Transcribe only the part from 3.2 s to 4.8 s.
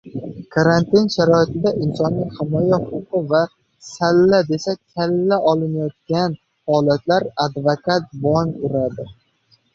va «salla desa,